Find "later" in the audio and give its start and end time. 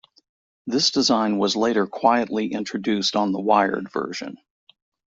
1.55-1.85